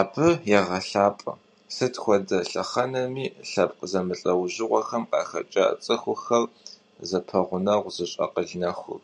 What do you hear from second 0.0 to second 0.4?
Абы